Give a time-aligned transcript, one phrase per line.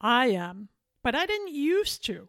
[0.00, 0.68] I am
[1.04, 2.28] but I didn't used to.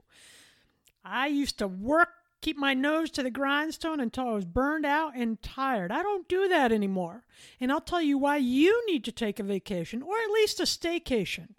[1.04, 2.10] I used to work,
[2.42, 5.92] keep my nose to the grindstone until I was burned out and tired.
[5.92, 7.24] I don't do that anymore.
[7.60, 10.64] And I'll tell you why you need to take a vacation, or at least a
[10.64, 11.50] staycation,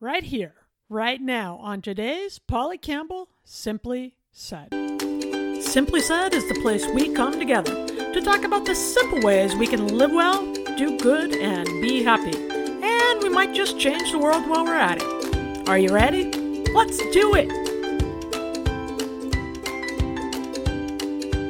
[0.00, 0.54] right here,
[0.88, 4.70] right now, on today's Polly Campbell Simply Said.
[5.62, 9.68] Simply Said is the place we come together to talk about the simple ways we
[9.68, 12.36] can live well, do good, and be happy.
[12.36, 15.19] And we might just change the world while we're at it.
[15.66, 16.24] Are you ready?
[16.72, 17.48] Let's do it!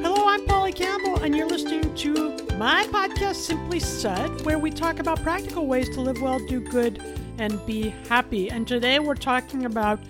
[0.03, 4.99] Hello, I'm Polly Campbell, and you're listening to my podcast, Simply Said, where we talk
[4.99, 7.03] about practical ways to live well, do good,
[7.39, 8.51] and be happy.
[8.51, 10.01] And today we're talking about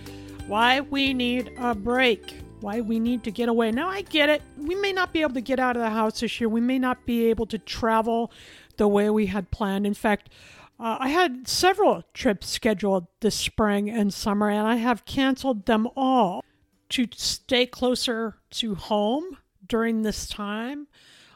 [0.49, 3.71] why we need a break, why we need to get away.
[3.71, 4.43] Now, I get it.
[4.57, 6.79] We may not be able to get out of the house this year, we may
[6.79, 8.33] not be able to travel
[8.77, 9.87] the way we had planned.
[9.87, 10.31] In fact,
[10.81, 15.87] uh, I had several trips scheduled this spring and summer, and I have canceled them
[15.95, 16.43] all
[16.91, 19.37] to stay closer to home
[19.67, 20.89] during this time.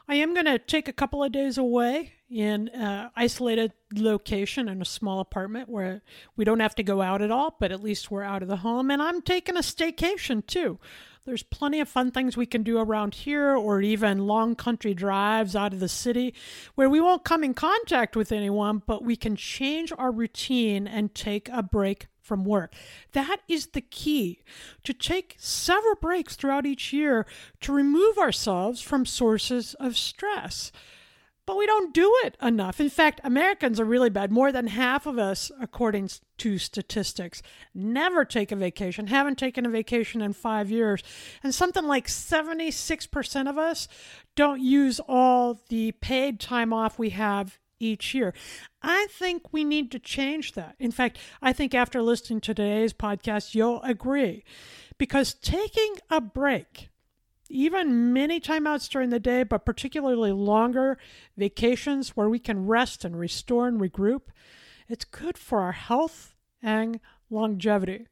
[0.07, 4.81] I am going to take a couple of days away in an isolated location in
[4.81, 6.01] a small apartment where
[6.35, 8.57] we don't have to go out at all, but at least we're out of the
[8.57, 8.89] home.
[8.89, 10.79] And I'm taking a staycation too.
[11.25, 15.55] There's plenty of fun things we can do around here, or even long country drives
[15.55, 16.35] out of the city
[16.75, 21.15] where we won't come in contact with anyone, but we can change our routine and
[21.15, 22.73] take a break from work.
[23.13, 24.43] That is the key
[24.83, 27.25] to take several breaks throughout each year
[27.61, 30.71] to remove ourselves from sources of stress.
[31.45, 32.79] But we don't do it enough.
[32.79, 34.31] In fact, Americans are really bad.
[34.31, 39.69] More than half of us, according to statistics, never take a vacation, haven't taken a
[39.69, 41.03] vacation in five years.
[41.43, 43.87] And something like 76% of us
[44.35, 48.33] don't use all the paid time off we have each year.
[48.81, 50.75] I think we need to change that.
[50.79, 54.43] In fact, I think after listening to today's podcast, you'll agree.
[54.97, 56.89] Because taking a break,
[57.55, 60.97] even many timeouts during the day, but particularly longer
[61.37, 64.23] vacations where we can rest and restore and regroup,
[64.89, 66.99] it's good for our health and
[67.29, 68.07] longevity.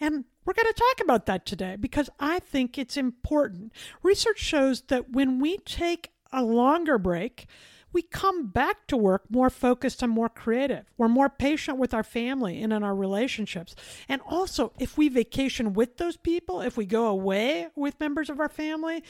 [0.00, 3.72] And we're going to talk about that today because I think it's important.
[4.02, 7.46] Research shows that when we take a longer break,
[7.94, 10.84] we come back to work more focused and more creative.
[10.98, 13.76] We're more patient with our family and in our relationships.
[14.08, 18.40] And also, if we vacation with those people, if we go away with members of
[18.40, 19.04] our family,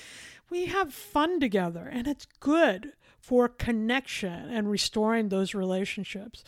[0.51, 6.45] we have fun together and it's good for connection and restoring those relationships.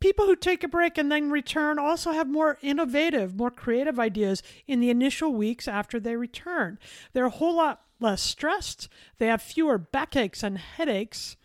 [0.00, 4.42] People who take a break and then return also have more innovative, more creative ideas
[4.66, 6.78] in the initial weeks after they return.
[7.12, 11.36] They're a whole lot less stressed, they have fewer backaches and headaches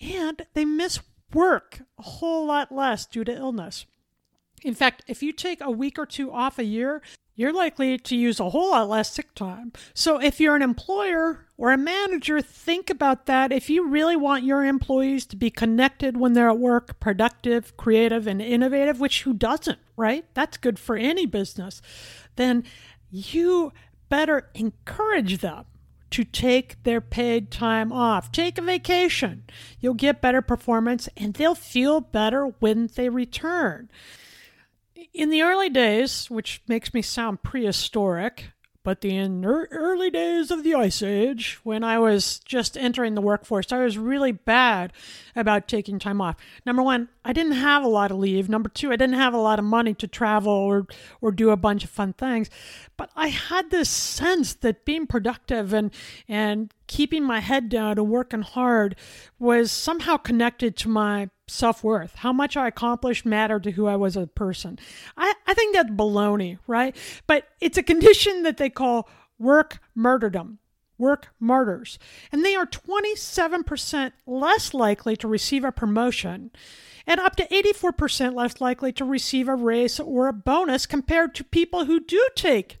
[0.00, 1.00] and they miss
[1.32, 3.86] work a whole lot less due to illness.
[4.62, 7.02] In fact, if you take a week or two off a year,
[7.36, 9.72] you're likely to use a whole lot less sick time.
[9.92, 13.50] So, if you're an employer or a manager, think about that.
[13.50, 18.26] If you really want your employees to be connected when they're at work, productive, creative,
[18.26, 20.24] and innovative, which who doesn't, right?
[20.34, 21.82] That's good for any business.
[22.36, 22.64] Then
[23.10, 23.72] you
[24.08, 25.64] better encourage them
[26.14, 28.30] to take their paid time off.
[28.30, 29.42] Take a vacation.
[29.80, 33.90] You'll get better performance and they'll feel better when they return.
[35.12, 38.52] In the early days, which makes me sound prehistoric,
[38.84, 43.72] But the early days of the Ice Age, when I was just entering the workforce,
[43.72, 44.92] I was really bad
[45.34, 46.36] about taking time off.
[46.66, 48.50] Number one, I didn't have a lot of leave.
[48.50, 50.86] Number two, I didn't have a lot of money to travel or,
[51.22, 52.50] or do a bunch of fun things.
[52.98, 55.90] But I had this sense that being productive and,
[56.28, 58.96] and keeping my head down and working hard
[59.38, 62.16] was somehow connected to my self worth.
[62.16, 64.78] How much I accomplished mattered to who I was as a person.
[65.16, 66.96] I, I think that's baloney, right?
[67.26, 69.08] But it's a condition that they call
[69.38, 70.58] work martyrdom,
[70.98, 71.98] work martyrs.
[72.32, 76.50] And they are 27% less likely to receive a promotion
[77.06, 81.44] and up to 84% less likely to receive a raise or a bonus compared to
[81.44, 82.78] people who do take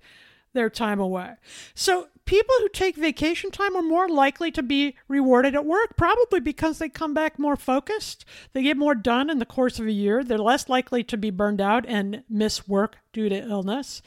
[0.54, 1.34] their time away.
[1.74, 6.40] So people who take vacation time are more likely to be rewarded at work, probably
[6.40, 8.24] because they come back more focused.
[8.52, 10.24] They get more done in the course of a year.
[10.24, 14.02] They're less likely to be burned out and miss work due to illness.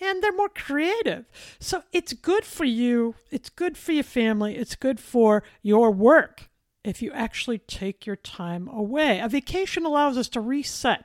[0.00, 1.26] And they're more creative.
[1.60, 3.14] So it's good for you.
[3.30, 4.56] It's good for your family.
[4.56, 6.48] It's good for your work
[6.84, 9.20] if you actually take your time away.
[9.20, 11.04] A vacation allows us to reset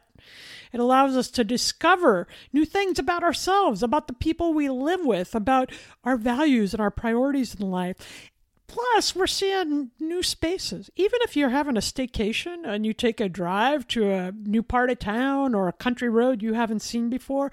[0.71, 5.33] it allows us to discover new things about ourselves, about the people we live with,
[5.35, 5.71] about
[6.03, 8.31] our values and our priorities in life.
[8.68, 10.89] Plus, we're seeing new spaces.
[10.97, 14.89] Even if you're having a staycation and you take a drive to a new part
[14.89, 17.51] of town or a country road you haven't seen before,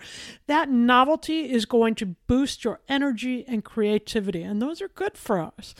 [0.48, 4.42] that novelty is going to boost your energy and creativity.
[4.42, 5.74] And those are good for us.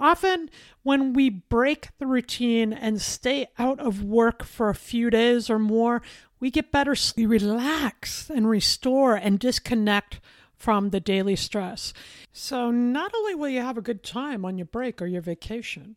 [0.00, 0.48] Often,
[0.82, 5.58] when we break the routine and stay out of work for a few days or
[5.58, 6.00] more,
[6.40, 10.20] we get better, we relax and restore and disconnect
[10.56, 11.92] from the daily stress.
[12.32, 15.96] So, not only will you have a good time on your break or your vacation,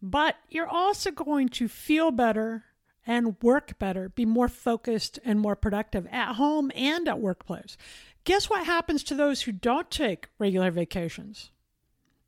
[0.00, 2.64] but you're also going to feel better
[3.06, 7.76] and work better, be more focused and more productive at home and at workplace.
[8.22, 11.50] Guess what happens to those who don't take regular vacations?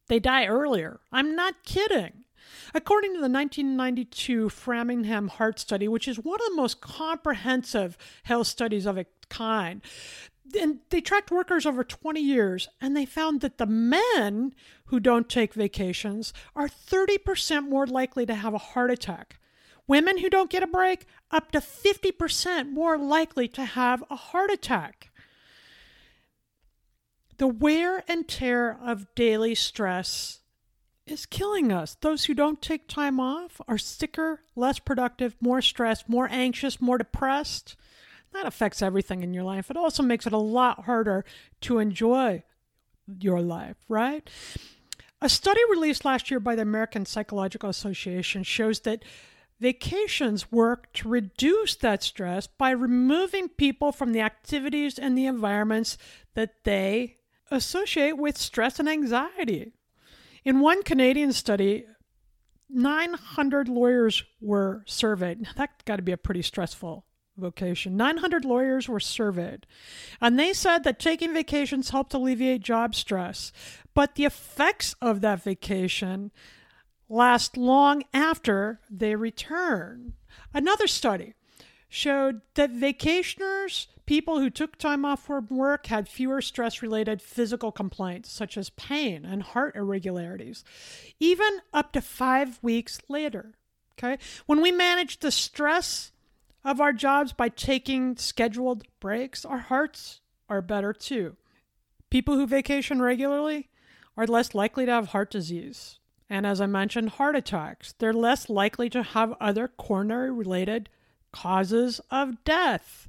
[0.08, 1.00] They die earlier.
[1.12, 2.24] I'm not kidding.
[2.74, 8.46] According to the 1992 Framingham Heart Study, which is one of the most comprehensive health
[8.46, 9.82] studies of its kind,
[10.58, 14.54] and they tracked workers over 20 years and they found that the men
[14.86, 19.38] who don't take vacations are 30% more likely to have a heart attack.
[19.88, 24.50] Women who don't get a break, up to 50% more likely to have a heart
[24.50, 25.10] attack.
[27.38, 30.40] The wear and tear of daily stress
[31.06, 31.96] is killing us.
[32.00, 36.98] Those who don't take time off are sicker, less productive, more stressed, more anxious, more
[36.98, 37.76] depressed.
[38.32, 39.70] That affects everything in your life.
[39.70, 41.24] It also makes it a lot harder
[41.62, 42.42] to enjoy
[43.20, 44.28] your life, right?
[45.20, 49.04] A study released last year by the American Psychological Association shows that
[49.60, 55.96] vacations work to reduce that stress by removing people from the activities and the environments
[56.34, 57.16] that they
[57.50, 59.72] associate with stress and anxiety.
[60.44, 61.86] In one Canadian study,
[62.68, 65.46] 900 lawyers were surveyed.
[65.56, 67.04] That got to be a pretty stressful
[67.36, 67.96] vocation.
[67.96, 69.66] 900 lawyers were surveyed,
[70.20, 73.52] and they said that taking vacations helped alleviate job stress,
[73.94, 76.32] but the effects of that vacation
[77.08, 80.14] last long after they return.
[80.52, 81.34] Another study
[81.88, 87.72] showed that vacationers People who took time off from work had fewer stress related physical
[87.72, 90.64] complaints, such as pain and heart irregularities,
[91.18, 93.54] even up to five weeks later.
[93.98, 94.18] Okay.
[94.46, 96.12] When we manage the stress
[96.64, 101.36] of our jobs by taking scheduled breaks, our hearts are better too.
[102.10, 103.68] People who vacation regularly
[104.16, 105.98] are less likely to have heart disease.
[106.30, 107.94] And as I mentioned, heart attacks.
[107.98, 110.88] They're less likely to have other coronary related
[111.32, 113.08] causes of death.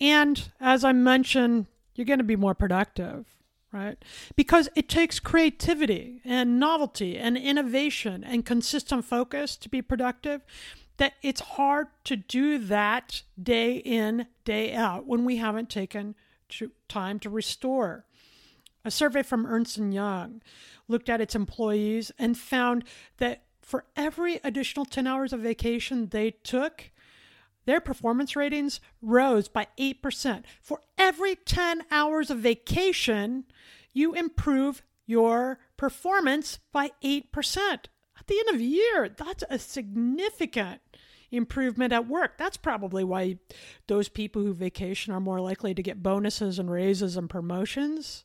[0.00, 3.26] And as I mentioned, you're going to be more productive,
[3.72, 4.02] right?
[4.36, 10.42] Because it takes creativity and novelty and innovation and consistent focus to be productive.
[10.96, 16.14] That it's hard to do that day in, day out when we haven't taken
[16.88, 18.04] time to restore.
[18.84, 20.42] A survey from Ernst & Young
[20.88, 22.84] looked at its employees and found
[23.18, 26.90] that for every additional 10 hours of vacation they took,
[27.66, 30.44] their performance ratings rose by 8%.
[30.60, 33.44] For every 10 hours of vacation,
[33.92, 37.24] you improve your performance by 8%.
[38.18, 40.80] At the end of the year, that's a significant
[41.30, 42.38] improvement at work.
[42.38, 43.38] That's probably why
[43.86, 48.24] those people who vacation are more likely to get bonuses and raises and promotions,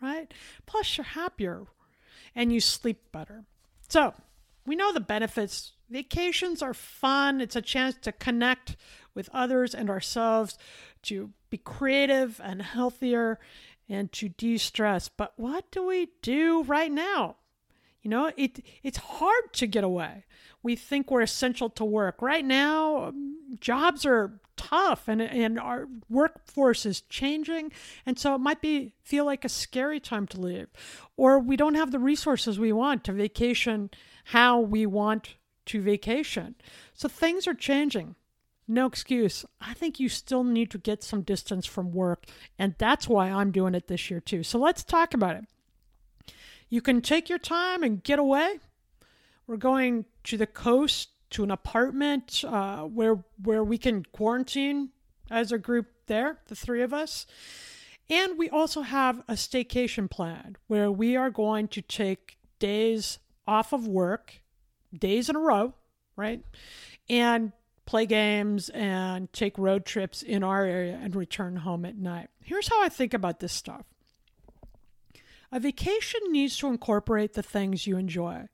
[0.00, 0.32] right?
[0.66, 1.66] Plus, you're happier
[2.34, 3.44] and you sleep better.
[3.88, 4.14] So,
[4.66, 7.40] we know the benefits Vacations are fun.
[7.40, 8.76] It's a chance to connect
[9.14, 10.58] with others and ourselves,
[11.02, 13.38] to be creative and healthier,
[13.88, 15.08] and to de stress.
[15.08, 17.36] But what do we do right now?
[18.02, 20.24] You know, it it's hard to get away.
[20.62, 22.20] We think we're essential to work.
[22.20, 27.72] Right now, um, jobs are tough and and our workforce is changing
[28.06, 30.68] and so it might be feel like a scary time to leave
[31.16, 33.90] or we don't have the resources we want to vacation
[34.26, 35.34] how we want
[35.66, 36.54] to vacation.
[36.92, 38.16] So things are changing.
[38.66, 39.44] No excuse.
[39.60, 42.26] I think you still need to get some distance from work
[42.58, 44.42] and that's why I'm doing it this year too.
[44.42, 45.44] So let's talk about it.
[46.68, 48.58] You can take your time and get away.
[49.46, 54.90] We're going to the coast to an apartment uh, where where we can quarantine
[55.30, 57.26] as a group there, the three of us.
[58.08, 63.72] And we also have a staycation plan where we are going to take days off
[63.72, 64.40] of work,
[64.98, 65.74] days in a row,
[66.16, 66.42] right?
[67.08, 67.52] And
[67.86, 72.28] play games and take road trips in our area and return home at night.
[72.42, 73.84] Here's how I think about this stuff
[75.52, 78.48] a vacation needs to incorporate the things you enjoy.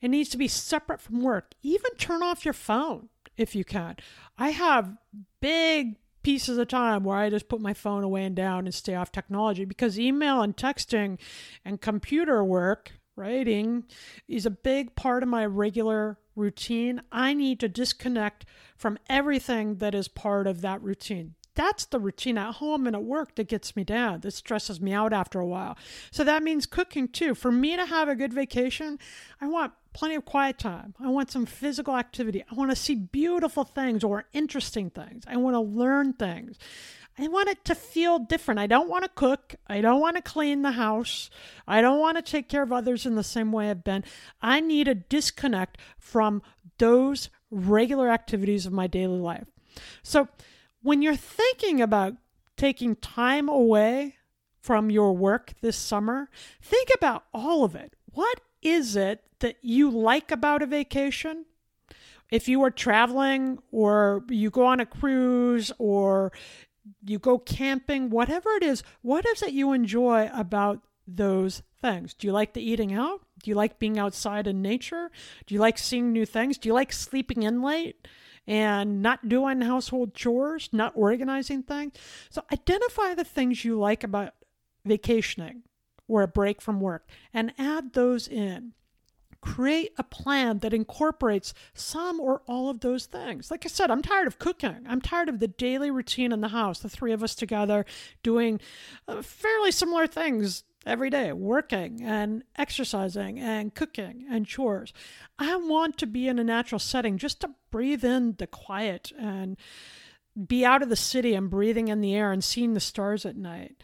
[0.00, 1.52] It needs to be separate from work.
[1.62, 3.96] Even turn off your phone if you can.
[4.38, 4.96] I have
[5.40, 8.94] big pieces of time where I just put my phone away and down and stay
[8.94, 11.18] off technology because email and texting
[11.64, 13.84] and computer work, writing,
[14.28, 17.02] is a big part of my regular routine.
[17.12, 18.44] I need to disconnect
[18.76, 21.34] from everything that is part of that routine.
[21.54, 24.92] That's the routine at home and at work that gets me down, that stresses me
[24.92, 25.78] out after a while.
[26.10, 27.34] So that means cooking too.
[27.34, 28.98] For me to have a good vacation,
[29.40, 30.94] I want plenty of quiet time.
[30.98, 32.44] I want some physical activity.
[32.50, 35.22] I want to see beautiful things or interesting things.
[35.28, 36.58] I want to learn things.
[37.18, 38.58] I want it to feel different.
[38.58, 39.54] I don't want to cook.
[39.68, 41.30] I don't want to clean the house.
[41.66, 44.04] I don't want to take care of others in the same way I've been.
[44.42, 46.42] I need a disconnect from
[46.78, 49.48] those regular activities of my daily life.
[50.02, 50.28] So,
[50.82, 52.14] when you're thinking about
[52.56, 54.16] taking time away
[54.60, 56.28] from your work this summer,
[56.60, 57.94] think about all of it.
[58.12, 61.46] What is it that you like about a vacation?
[62.30, 66.32] If you are traveling or you go on a cruise or
[67.04, 72.14] you go camping, whatever it is, what is it you enjoy about those things?
[72.14, 73.20] Do you like the eating out?
[73.42, 75.10] Do you like being outside in nature?
[75.46, 76.58] Do you like seeing new things?
[76.58, 78.06] Do you like sleeping in late?
[78.46, 81.94] and not doing household chores, not organizing things.
[82.30, 84.34] So identify the things you like about
[84.84, 85.62] vacationing
[86.08, 88.72] or a break from work and add those in.
[89.44, 93.50] Create a plan that incorporates some or all of those things.
[93.50, 94.84] Like I said, I'm tired of cooking.
[94.88, 97.84] I'm tired of the daily routine in the house, the three of us together
[98.22, 98.60] doing
[99.06, 104.92] uh, fairly similar things every day, working and exercising and cooking and chores.
[105.38, 109.56] I want to be in a natural setting just to breathe in the quiet and
[110.46, 113.36] be out of the city and breathing in the air and seeing the stars at
[113.36, 113.76] night.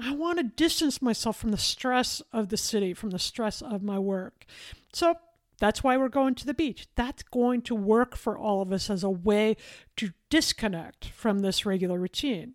[0.00, 3.82] I want to distance myself from the stress of the city, from the stress of
[3.82, 4.46] my work.
[4.92, 5.16] So
[5.58, 6.88] that's why we're going to the beach.
[6.94, 9.56] That's going to work for all of us as a way
[9.96, 12.54] to disconnect from this regular routine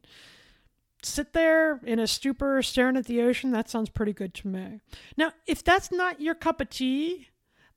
[1.03, 4.81] sit there in a stupor staring at the ocean, that sounds pretty good to me.
[5.15, 7.29] Now, if that's not your cup of tea,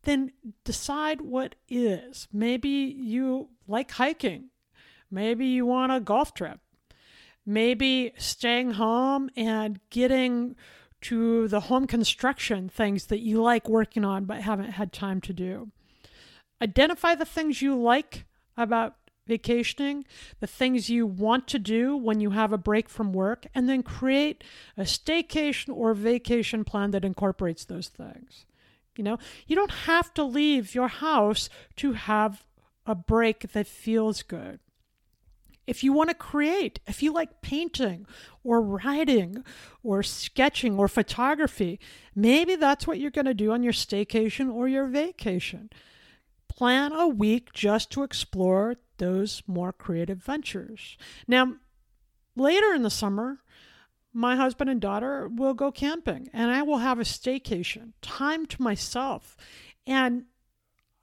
[0.02, 0.32] then
[0.64, 2.28] decide what is.
[2.32, 4.50] Maybe you like hiking.
[5.10, 6.60] Maybe you want a golf trip.
[7.46, 10.56] Maybe staying home and getting
[11.02, 15.32] to the home construction things that you like working on but haven't had time to
[15.32, 15.70] do.
[16.62, 20.04] Identify the things you like about vacationing,
[20.40, 23.82] the things you want to do when you have a break from work, and then
[23.82, 24.44] create
[24.76, 28.44] a staycation or vacation plan that incorporates those things.
[28.96, 32.44] You know, you don't have to leave your house to have
[32.84, 34.58] a break that feels good.
[35.70, 38.04] If you want to create, if you like painting
[38.42, 39.44] or writing
[39.84, 41.78] or sketching or photography,
[42.12, 45.70] maybe that's what you're going to do on your staycation or your vacation.
[46.48, 50.98] Plan a week just to explore those more creative ventures.
[51.28, 51.54] Now,
[52.34, 53.38] later in the summer,
[54.12, 58.60] my husband and daughter will go camping and I will have a staycation, time to
[58.60, 59.36] myself.
[59.86, 60.24] And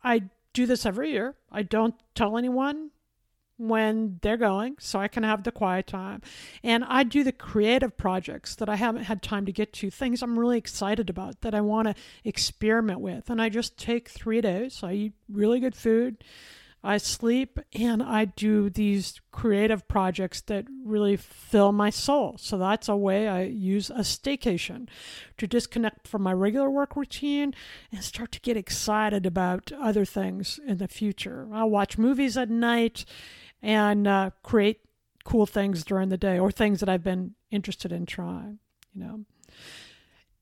[0.03, 1.35] I do this every year.
[1.49, 2.91] I don't tell anyone
[3.57, 6.21] when they're going so I can have the quiet time.
[6.63, 10.21] And I do the creative projects that I haven't had time to get to, things
[10.21, 13.29] I'm really excited about that I want to experiment with.
[13.29, 14.81] And I just take three days.
[14.83, 16.23] I eat really good food.
[16.83, 22.37] I sleep and I do these creative projects that really fill my soul.
[22.39, 24.87] So that's a way I use a staycation
[25.37, 27.53] to disconnect from my regular work routine
[27.91, 31.47] and start to get excited about other things in the future.
[31.51, 33.05] I'll watch movies at night
[33.61, 34.81] and uh, create
[35.23, 38.59] cool things during the day or things that I've been interested in trying,
[38.93, 39.25] you know.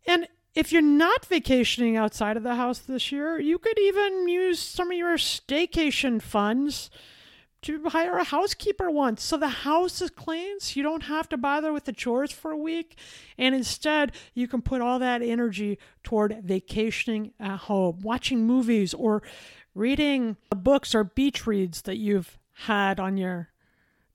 [0.07, 4.60] And if you're not vacationing outside of the house this year, you could even use
[4.60, 6.89] some of your staycation funds
[7.65, 11.36] to hire a housekeeper once so the house is clean so you don't have to
[11.36, 12.95] bother with the chores for a week
[13.39, 19.24] and instead you can put all that energy toward vacationing at home watching movies or
[19.74, 23.50] reading books or beach reads that you've had on your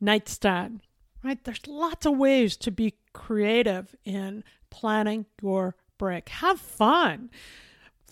[0.01, 0.81] nightstand
[1.23, 1.43] right?
[1.45, 6.29] There's lots of ways to be creative in planning your break.
[6.29, 7.31] Have fun.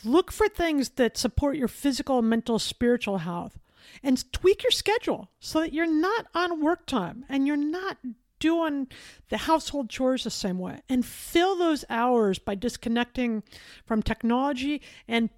[0.04, 3.58] Look for things that support your physical mental spiritual health
[4.02, 7.96] and tweak your schedule so that you're not on work time and you're not
[8.38, 8.86] doing
[9.30, 10.82] the household chores the same way.
[10.88, 13.42] And fill those hours by disconnecting
[13.84, 15.30] from technology and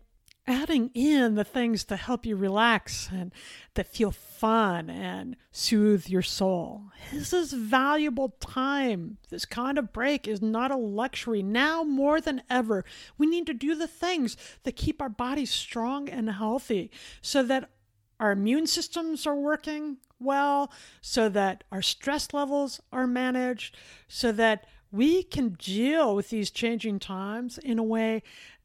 [0.46, 3.32] adding in the things to help you relax and
[3.74, 6.84] that feel fun and soothe your soul.
[7.12, 9.18] This is valuable time.
[9.28, 11.42] This kind of break is not a luxury.
[11.42, 12.84] Now more than ever,
[13.18, 17.70] we need to do the things that keep our bodies strong and healthy so that
[18.18, 20.70] our immune systems are working well,
[21.00, 26.98] so that our stress levels are managed, so that we can deal with these changing
[26.98, 28.22] times in a way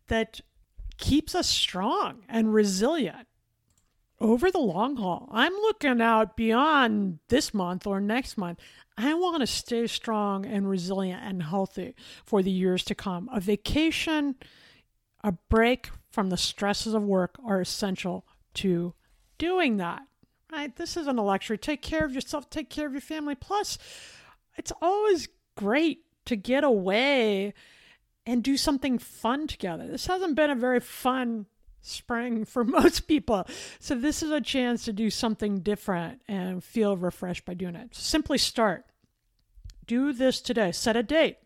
[0.07, 0.41] that
[0.97, 3.27] keeps us strong and resilient
[4.19, 5.29] over the long haul.
[5.31, 8.59] I'm looking out beyond this month or next month.
[8.97, 13.29] I want to stay strong and resilient and healthy for the years to come.
[13.33, 14.35] A vacation,
[15.23, 18.25] a break from the stresses of work are essential
[18.55, 18.93] to
[19.37, 20.03] doing that.
[20.51, 20.73] Right?
[20.73, 21.57] This isn't a luxury.
[21.57, 23.35] Take care of yourself, take care of your family.
[23.35, 23.77] Plus,
[24.55, 27.53] it's always great to get away
[28.25, 29.87] and do something fun together.
[29.87, 31.45] This hasn't been a very fun
[31.81, 33.45] spring for most people.
[33.79, 37.95] So, this is a chance to do something different and feel refreshed by doing it.
[37.95, 38.85] Simply start.
[39.85, 40.71] Do this today.
[40.71, 41.37] Set a date.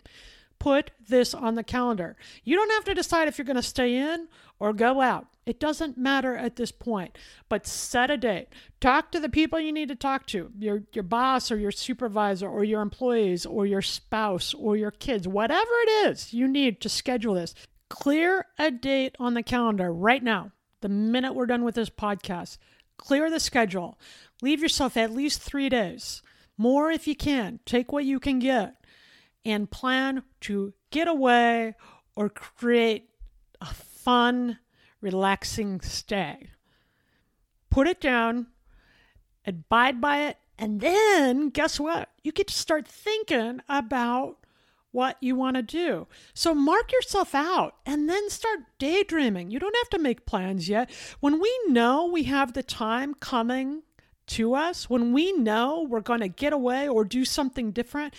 [0.60, 2.18] Put this on the calendar.
[2.44, 4.28] You don't have to decide if you're going to stay in
[4.60, 5.28] or go out.
[5.46, 8.50] It doesn't matter at this point, but set a date.
[8.80, 12.48] Talk to the people you need to talk to your, your boss or your supervisor
[12.48, 16.90] or your employees or your spouse or your kids, whatever it is you need to
[16.90, 17.56] schedule this.
[17.90, 22.58] Clear a date on the calendar right now, the minute we're done with this podcast.
[22.98, 23.98] Clear the schedule.
[24.44, 26.22] Leave yourself at least three days,
[26.58, 27.60] more if you can.
[27.66, 28.76] Take what you can get
[29.52, 31.76] and plan to get away
[32.16, 33.10] or create
[33.62, 34.60] a fun
[35.02, 36.50] relaxing stay.
[37.70, 38.48] Put it down,
[39.46, 42.10] abide by it, and then guess what?
[42.24, 44.38] You get to start thinking about
[44.92, 46.08] what you want to do.
[46.34, 49.52] So mark yourself out and then start daydreaming.
[49.52, 50.90] You don't have to make plans yet.
[51.20, 53.84] When we know we have the time coming
[54.30, 58.14] to us, when we know we're going to get away or do something different,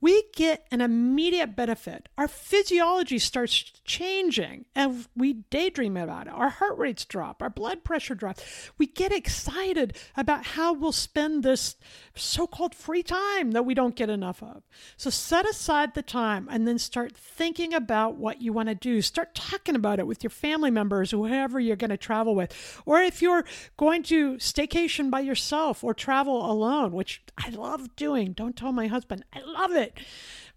[0.00, 2.08] we get an immediate benefit.
[2.16, 6.32] Our physiology starts changing and we daydream about it.
[6.32, 8.70] Our heart rates drop, our blood pressure drops.
[8.78, 11.76] We get excited about how we'll spend this
[12.14, 14.62] so called free time that we don't get enough of.
[14.96, 19.02] So set aside the time and then start thinking about what you want to do.
[19.02, 22.80] Start talking about it with your family members, whoever you're going to travel with.
[22.86, 23.44] Or if you're
[23.76, 28.32] going to staycation by yourself or travel alone, which I love doing.
[28.32, 29.98] Don't tell my husband, I love it.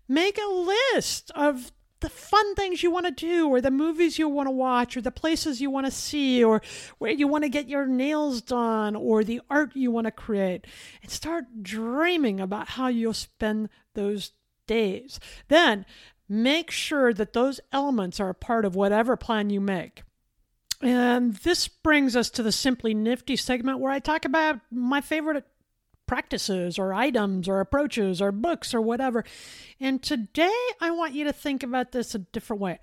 [0.08, 0.52] Make a
[0.94, 4.52] list of the fun things you want to do, or the movies you want to
[4.52, 6.62] watch, or the places you want to see, or
[6.98, 10.66] where you want to get your nails done, or the art you want to create,
[11.02, 14.32] and start dreaming about how you'll spend those
[14.66, 15.20] days.
[15.50, 15.86] Then
[16.30, 20.04] make sure that those elements are a part of whatever plan you make.
[20.82, 25.46] And this brings us to the Simply Nifty segment where I talk about my favorite
[26.08, 29.24] practices or items or approaches or books or whatever.
[29.80, 32.80] And today I want you to think about this a different way.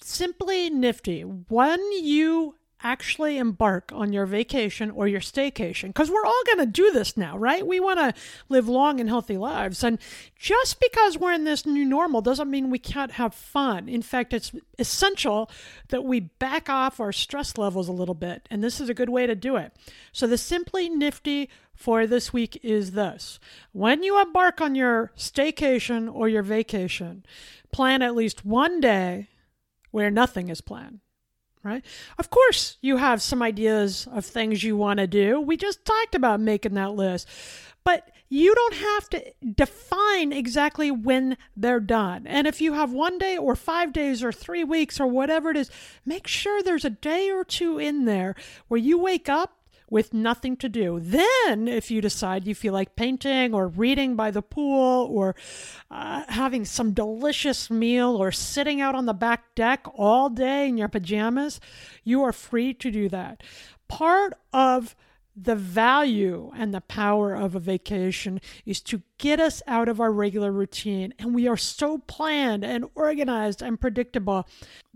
[0.00, 1.22] Simply nifty.
[1.22, 6.66] When you actually embark on your vacation or your staycation, because we're all going to
[6.66, 7.66] do this now, right?
[7.66, 9.82] We want to live long and healthy lives.
[9.82, 9.98] And
[10.38, 13.88] just because we're in this new normal doesn't mean we can't have fun.
[13.88, 15.50] In fact, it's essential
[15.88, 18.46] that we back off our stress levels a little bit.
[18.50, 19.72] And this is a good way to do it.
[20.12, 23.40] So, the Simply Nifty for this week is this
[23.72, 27.24] when you embark on your staycation or your vacation,
[27.72, 29.28] plan at least one day
[29.90, 31.00] where nothing is planned
[31.64, 31.84] right?
[32.18, 35.40] Of course, you have some ideas of things you want to do.
[35.40, 37.26] We just talked about making that list.
[37.82, 42.26] But you don't have to define exactly when they're done.
[42.26, 45.56] And if you have one day or five days or three weeks or whatever it
[45.56, 45.70] is,
[46.04, 48.34] make sure there's a day or two in there
[48.68, 49.58] where you wake up
[49.94, 50.98] with nothing to do.
[51.00, 55.36] Then, if you decide you feel like painting or reading by the pool or
[55.88, 60.76] uh, having some delicious meal or sitting out on the back deck all day in
[60.76, 61.60] your pajamas,
[62.02, 63.44] you are free to do that.
[63.86, 64.96] Part of
[65.36, 70.12] the value and the power of a vacation is to get us out of our
[70.12, 71.12] regular routine.
[71.18, 74.46] And we are so planned and organized and predictable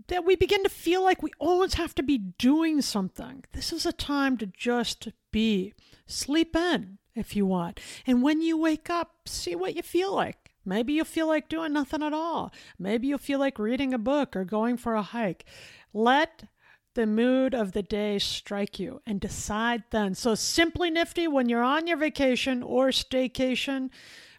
[0.07, 3.43] that we begin to feel like we always have to be doing something.
[3.51, 5.73] This is a time to just be.
[6.05, 7.79] Sleep in if you want.
[8.07, 10.51] And when you wake up, see what you feel like.
[10.65, 12.51] Maybe you feel like doing nothing at all.
[12.77, 15.45] Maybe you feel like reading a book or going for a hike.
[15.93, 16.45] Let
[16.93, 20.15] the mood of the day strike you and decide then.
[20.15, 23.89] So, simply nifty when you're on your vacation or staycation,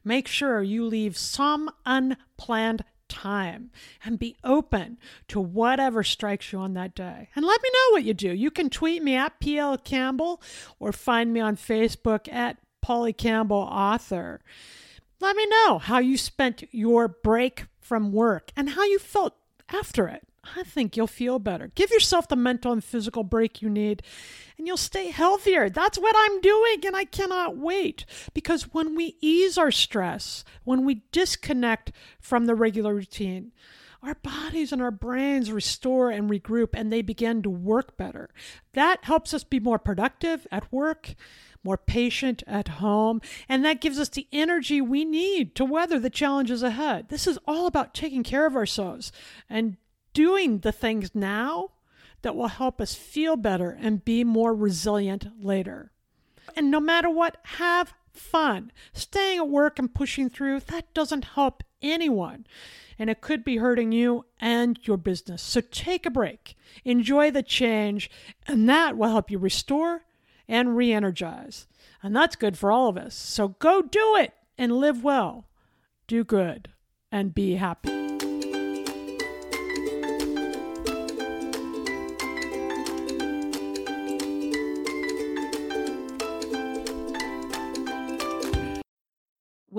[0.05, 3.71] make sure you leave some unplanned time
[4.05, 4.97] and be open
[5.29, 7.29] to whatever strikes you on that day.
[7.35, 8.33] And let me know what you do.
[8.33, 10.41] You can tweet me at PL Campbell
[10.79, 14.41] or find me on Facebook at Polly Campbell Author.
[15.21, 19.35] Let me know how you spent your break from work and how you felt
[19.69, 20.27] after it.
[20.43, 21.71] I think you'll feel better.
[21.75, 24.03] Give yourself the mental and physical break you need,
[24.57, 25.69] and you'll stay healthier.
[25.69, 28.05] That's what I'm doing, and I cannot wait.
[28.33, 33.53] Because when we ease our stress, when we disconnect from the regular routine,
[34.03, 38.31] our bodies and our brains restore and regroup, and they begin to work better.
[38.73, 41.15] That helps us be more productive at work,
[41.63, 46.09] more patient at home, and that gives us the energy we need to weather the
[46.09, 47.11] challenges ahead.
[47.11, 49.13] This is all about taking care of ourselves
[49.51, 49.77] and
[50.13, 51.71] doing the things now
[52.23, 55.91] that will help us feel better and be more resilient later.
[56.57, 58.73] And no matter what, have fun.
[58.93, 62.47] Staying at work and pushing through, that doesn't help anyone.
[62.99, 65.43] And it could be hurting you and your business.
[65.43, 68.11] So take a break, enjoy the change,
[68.47, 70.03] and that will help you restore
[70.47, 71.67] and re energize.
[72.03, 73.15] And that's good for all of us.
[73.15, 75.47] So go do it and live well,
[76.07, 76.69] do good,
[77.11, 78.10] and be happy.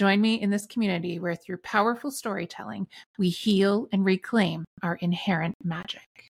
[0.00, 2.86] Join me in this community where, through powerful storytelling,
[3.18, 6.30] we heal and reclaim our inherent magic.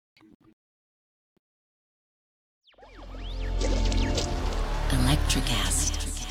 [4.89, 6.25] Electricast.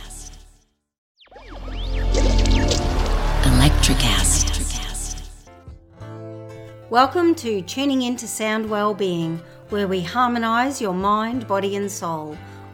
[3.45, 5.49] Electricast.
[6.91, 12.37] Welcome to Tuning Into Sound Wellbeing, where we harmonize your mind, body, and soul.